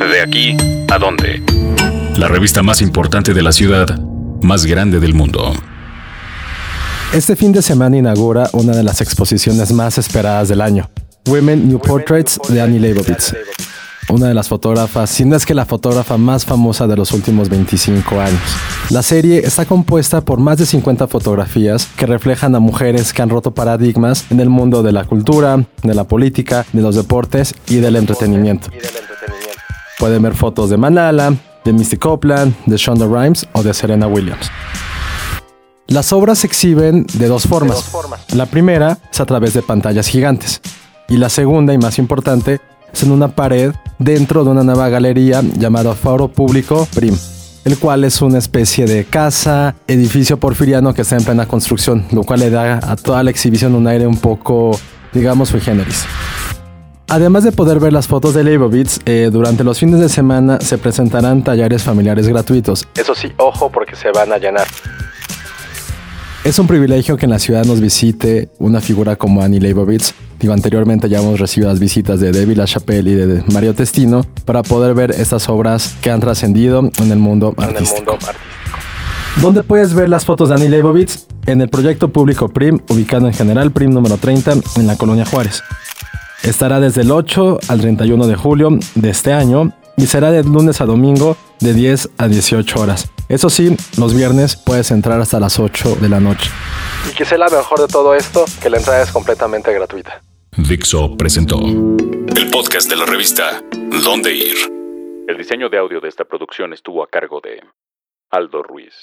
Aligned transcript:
¿De 0.00 0.22
aquí 0.22 0.56
a 0.90 0.98
dónde? 0.98 1.42
La 2.16 2.26
revista 2.26 2.62
más 2.62 2.80
importante 2.80 3.34
de 3.34 3.42
la 3.42 3.52
ciudad, 3.52 4.00
más 4.40 4.64
grande 4.64 4.98
del 4.98 5.12
mundo. 5.12 5.52
Este 7.12 7.36
fin 7.36 7.52
de 7.52 7.60
semana 7.60 7.98
inaugura 7.98 8.48
una 8.52 8.74
de 8.74 8.82
las 8.82 9.02
exposiciones 9.02 9.72
más 9.72 9.98
esperadas 9.98 10.48
del 10.48 10.62
año, 10.62 10.88
Women 11.26 11.68
New 11.68 11.80
Portraits 11.80 12.40
de 12.48 12.62
Annie 12.62 12.80
Leibovitz, 12.80 13.34
una 14.08 14.28
de 14.28 14.34
las 14.34 14.48
fotógrafas, 14.48 15.10
si 15.10 15.26
no 15.26 15.36
es 15.36 15.44
que 15.44 15.54
la 15.54 15.66
fotógrafa 15.66 16.16
más 16.16 16.46
famosa 16.46 16.86
de 16.86 16.96
los 16.96 17.12
últimos 17.12 17.50
25 17.50 18.20
años. 18.20 18.40
La 18.88 19.02
serie 19.02 19.40
está 19.44 19.66
compuesta 19.66 20.22
por 20.22 20.40
más 20.40 20.56
de 20.56 20.64
50 20.64 21.08
fotografías 21.08 21.88
que 21.98 22.06
reflejan 22.06 22.54
a 22.54 22.58
mujeres 22.58 23.12
que 23.12 23.20
han 23.20 23.28
roto 23.28 23.52
paradigmas 23.52 24.24
en 24.30 24.40
el 24.40 24.48
mundo 24.48 24.82
de 24.82 24.92
la 24.92 25.04
cultura, 25.04 25.62
de 25.82 25.94
la 25.94 26.04
política, 26.04 26.64
de 26.72 26.80
los 26.80 26.96
deportes 26.96 27.54
y 27.68 27.76
del 27.76 27.96
entretenimiento. 27.96 28.70
Pueden 30.00 30.22
ver 30.22 30.34
fotos 30.34 30.70
de 30.70 30.78
Malala, 30.78 31.34
de 31.62 31.74
Misty 31.74 31.98
Copeland, 31.98 32.54
de 32.64 32.78
Shonda 32.78 33.04
Rhimes 33.04 33.46
o 33.52 33.62
de 33.62 33.74
Serena 33.74 34.06
Williams. 34.06 34.50
Las 35.88 36.14
obras 36.14 36.38
se 36.38 36.46
exhiben 36.46 37.04
de 37.12 37.28
dos 37.28 37.42
formas. 37.46 37.92
La 38.34 38.46
primera 38.46 38.96
es 39.12 39.20
a 39.20 39.26
través 39.26 39.52
de 39.52 39.60
pantallas 39.60 40.08
gigantes 40.08 40.62
y 41.10 41.18
la 41.18 41.28
segunda 41.28 41.74
y 41.74 41.78
más 41.78 41.98
importante 41.98 42.60
es 42.90 43.02
en 43.02 43.10
una 43.10 43.28
pared 43.28 43.74
dentro 43.98 44.42
de 44.42 44.50
una 44.50 44.62
nueva 44.62 44.88
galería 44.88 45.42
llamada 45.42 45.94
Foro 45.94 46.28
Público 46.28 46.88
Prim, 46.94 47.14
el 47.66 47.76
cual 47.76 48.04
es 48.04 48.22
una 48.22 48.38
especie 48.38 48.86
de 48.86 49.04
casa, 49.04 49.74
edificio 49.86 50.40
porfiriano 50.40 50.94
que 50.94 51.02
está 51.02 51.16
en 51.16 51.24
plena 51.24 51.46
construcción, 51.46 52.06
lo 52.10 52.22
cual 52.22 52.40
le 52.40 52.48
da 52.48 52.80
a 52.82 52.96
toda 52.96 53.22
la 53.22 53.30
exhibición 53.30 53.74
un 53.74 53.86
aire 53.86 54.06
un 54.06 54.16
poco, 54.16 54.80
digamos, 55.12 55.50
sui 55.50 55.60
generis. 55.60 56.06
Además 57.10 57.42
de 57.42 57.50
poder 57.50 57.80
ver 57.80 57.92
las 57.92 58.06
fotos 58.06 58.34
de 58.34 58.44
Leibovitz, 58.44 59.00
eh, 59.04 59.30
durante 59.32 59.64
los 59.64 59.80
fines 59.80 59.98
de 59.98 60.08
semana 60.08 60.60
se 60.60 60.78
presentarán 60.78 61.42
talleres 61.42 61.82
familiares 61.82 62.28
gratuitos. 62.28 62.86
Eso 62.94 63.16
sí, 63.16 63.32
ojo 63.36 63.68
porque 63.68 63.96
se 63.96 64.12
van 64.12 64.32
a 64.32 64.38
llenar. 64.38 64.68
Es 66.44 66.60
un 66.60 66.68
privilegio 66.68 67.16
que 67.16 67.26
en 67.26 67.30
la 67.30 67.40
ciudad 67.40 67.64
nos 67.64 67.80
visite 67.80 68.48
una 68.60 68.80
figura 68.80 69.16
como 69.16 69.42
Annie 69.42 69.58
Leibovitz. 69.58 70.14
Digo, 70.38 70.52
anteriormente 70.52 71.08
ya 71.08 71.18
hemos 71.18 71.40
recibido 71.40 71.68
las 71.68 71.80
visitas 71.80 72.20
de 72.20 72.30
David 72.30 72.58
LaChapelle 72.58 73.10
y 73.10 73.14
de 73.16 73.42
Mario 73.52 73.74
Testino 73.74 74.24
para 74.44 74.62
poder 74.62 74.94
ver 74.94 75.10
estas 75.10 75.48
obras 75.48 75.96
que 76.00 76.12
han 76.12 76.20
trascendido 76.20 76.92
en 76.96 77.10
el 77.10 77.18
mundo 77.18 77.54
artístico. 77.56 78.18
¿Dónde 79.42 79.64
puedes 79.64 79.94
ver 79.94 80.08
las 80.08 80.24
fotos 80.24 80.50
de 80.50 80.54
Annie 80.54 80.68
Leibovitz? 80.68 81.26
En 81.46 81.60
el 81.60 81.68
proyecto 81.68 82.12
público 82.12 82.48
PRIM, 82.48 82.78
ubicado 82.88 83.26
en 83.26 83.32
General 83.32 83.72
PRIM 83.72 83.90
número 83.90 84.16
30 84.16 84.52
en 84.76 84.86
la 84.86 84.96
Colonia 84.96 85.24
Juárez. 85.24 85.60
Estará 86.42 86.80
desde 86.80 87.02
el 87.02 87.10
8 87.10 87.58
al 87.68 87.80
31 87.80 88.26
de 88.26 88.34
julio 88.34 88.70
de 88.94 89.10
este 89.10 89.32
año 89.32 89.72
y 89.96 90.06
será 90.06 90.30
de 90.30 90.42
lunes 90.42 90.80
a 90.80 90.86
domingo 90.86 91.36
de 91.60 91.74
10 91.74 92.10
a 92.16 92.28
18 92.28 92.80
horas. 92.80 93.10
Eso 93.28 93.50
sí, 93.50 93.76
los 93.98 94.14
viernes 94.14 94.56
puedes 94.56 94.90
entrar 94.90 95.20
hasta 95.20 95.38
las 95.38 95.58
8 95.58 95.96
de 95.96 96.08
la 96.08 96.18
noche. 96.18 96.50
Y 97.18 97.24
sea 97.24 97.38
la 97.38 97.48
mejor 97.48 97.80
de 97.80 97.86
todo 97.86 98.14
esto, 98.14 98.44
que 98.62 98.70
la 98.70 98.78
entrada 98.78 99.02
es 99.02 99.10
completamente 99.10 99.72
gratuita. 99.72 100.22
Dixo 100.56 101.16
presentó 101.16 101.58
el 101.60 102.50
podcast 102.50 102.88
de 102.88 102.96
la 102.96 103.04
revista 103.04 103.62
Dónde 104.02 104.34
Ir. 104.34 104.56
El 105.28 105.36
diseño 105.36 105.68
de 105.68 105.78
audio 105.78 106.00
de 106.00 106.08
esta 106.08 106.24
producción 106.24 106.72
estuvo 106.72 107.04
a 107.04 107.08
cargo 107.08 107.40
de 107.40 107.62
Aldo 108.30 108.62
Ruiz. 108.62 108.94